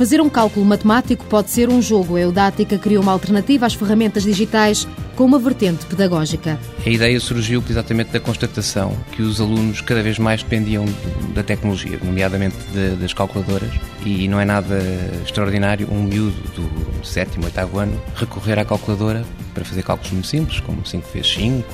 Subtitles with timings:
[0.00, 2.16] Fazer um cálculo matemático pode ser um jogo.
[2.16, 6.58] A Eudática criou uma alternativa às ferramentas digitais com uma vertente pedagógica.
[6.86, 10.86] A ideia surgiu exatamente da constatação que os alunos cada vez mais dependiam
[11.34, 13.68] da tecnologia, nomeadamente de, das calculadoras,
[14.02, 14.78] e não é nada
[15.22, 19.22] extraordinário um miúdo do sétimo, oitavo ano recorrer à calculadora
[19.52, 21.68] para fazer cálculos muito simples, como 5 vezes 5,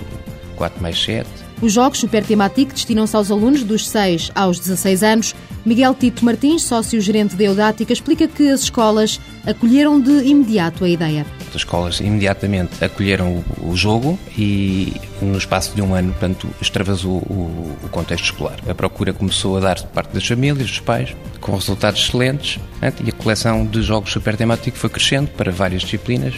[0.56, 1.28] 4 mais 7.
[1.60, 5.34] Os jogos Super Tematic destinam-se aos alunos dos 6 aos 16 anos.
[5.64, 11.26] Miguel Tito Martins, sócio-gerente da Eudática, explica que as escolas acolheram de imediato a ideia.
[11.48, 14.92] As escolas imediatamente acolheram o, jogo e
[15.22, 18.58] no espaço de um ano, portanto, extravasou o, o contexto escolar.
[18.68, 22.60] A procura começou a dar por parte das famílias, dos pais, com resultados excelentes
[23.04, 26.34] e a coleção de jogos Super Tematic foi crescendo para várias disciplinas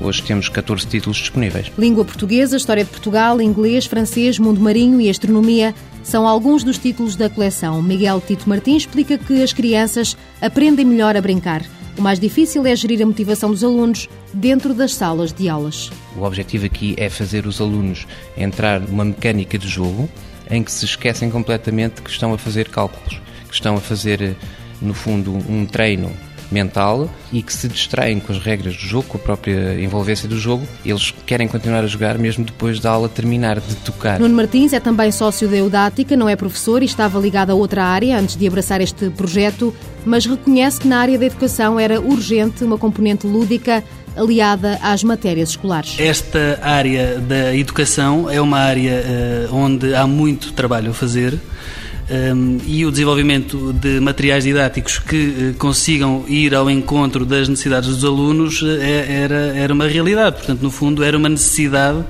[0.00, 1.70] Hoje temos 14 títulos disponíveis.
[1.76, 7.16] Língua portuguesa, História de Portugal, Inglês, Francês, Mundo Marinho e Astronomia são alguns dos títulos
[7.16, 7.82] da coleção.
[7.82, 11.62] Miguel Tito Martins explica que as crianças aprendem melhor a brincar.
[11.98, 15.90] O mais difícil é gerir a motivação dos alunos dentro das salas de aulas.
[16.16, 18.06] O objetivo aqui é fazer os alunos
[18.38, 20.08] entrar numa mecânica de jogo
[20.50, 24.34] em que se esquecem completamente que estão a fazer cálculos, que estão a fazer,
[24.80, 26.10] no fundo, um treino
[26.50, 30.38] mental e que se distraem com as regras do jogo, com a própria envolvência do
[30.38, 30.66] jogo.
[30.84, 34.18] Eles querem continuar a jogar mesmo depois da aula terminar de tocar.
[34.18, 37.84] Nuno Martins é também sócio da Eudática, não é professor e estava ligado a outra
[37.84, 42.64] área antes de abraçar este projeto, mas reconhece que na área da educação era urgente
[42.64, 43.82] uma componente lúdica
[44.16, 45.96] aliada às matérias escolares.
[45.98, 49.02] Esta área da educação é uma área
[49.50, 51.38] uh, onde há muito trabalho a fazer
[52.10, 57.88] um, e o desenvolvimento de materiais didáticos que uh, consigam ir ao encontro das necessidades
[57.88, 60.36] dos alunos uh, era, era uma realidade.
[60.36, 62.04] Portanto, no fundo, era uma necessidade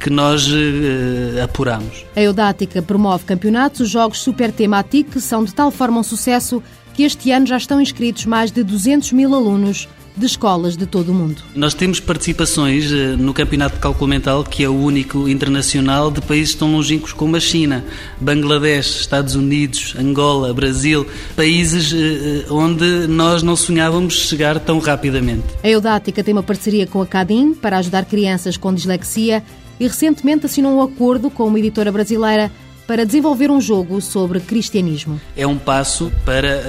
[0.00, 2.04] que nós uh, apuramos.
[2.16, 3.80] A Eudática promove campeonatos.
[3.80, 6.62] Os jogos Super Tematic são de tal forma um sucesso
[6.94, 11.10] que este ano já estão inscritos mais de 200 mil alunos de escolas de todo
[11.10, 11.42] o mundo.
[11.54, 16.20] Nós temos participações eh, no Campeonato de Cálculo Mental, que é o único internacional de
[16.20, 17.84] países tão longínquos como a China,
[18.20, 25.44] Bangladesh, Estados Unidos, Angola, Brasil, países eh, eh, onde nós não sonhávamos chegar tão rapidamente.
[25.62, 29.42] A Eudática tem uma parceria com a CADIM para ajudar crianças com dislexia
[29.80, 32.52] e recentemente assinou um acordo com uma editora brasileira
[32.86, 35.20] para desenvolver um jogo sobre cristianismo.
[35.36, 36.60] É um passo para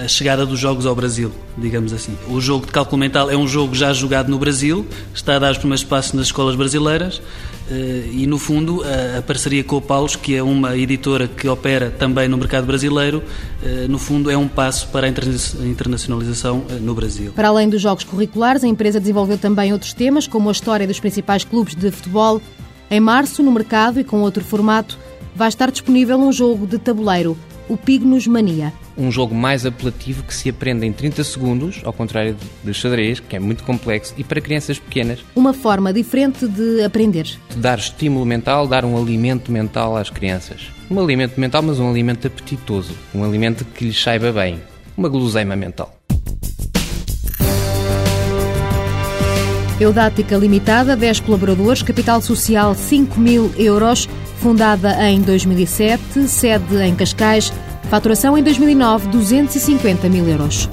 [0.00, 2.16] a, a chegada dos jogos ao Brasil, digamos assim.
[2.28, 5.52] O jogo de cálculo mental é um jogo já jogado no Brasil, está a dar
[5.52, 7.20] os primeiros passos nas escolas brasileiras
[7.70, 11.48] eh, e, no fundo, a, a parceria com o Paulos, que é uma editora que
[11.48, 13.22] opera também no mercado brasileiro,
[13.62, 17.32] eh, no fundo, é um passo para a internacionalização eh, no Brasil.
[17.32, 20.98] Para além dos jogos curriculares, a empresa desenvolveu também outros temas, como a história dos
[20.98, 22.40] principais clubes de futebol.
[22.90, 24.98] Em março, no mercado e com outro formato,
[25.38, 27.38] vai estar disponível um jogo de tabuleiro,
[27.68, 28.72] o Pignos Mania.
[28.96, 33.36] Um jogo mais apelativo que se aprende em 30 segundos, ao contrário do xadrez, que
[33.36, 35.20] é muito complexo, e para crianças pequenas.
[35.36, 37.38] Uma forma diferente de aprender.
[37.50, 40.72] De dar estímulo mental, dar um alimento mental às crianças.
[40.90, 42.92] Um alimento mental, mas um alimento apetitoso.
[43.14, 44.60] Um alimento que lhes saiba bem.
[44.96, 45.97] Uma guloseima mental.
[49.80, 54.08] Eudática Limitada, 10 colaboradores, capital social 5 mil euros,
[54.40, 57.52] fundada em 2007, sede em Cascais,
[57.88, 60.68] faturação em 2009 250 mil euros.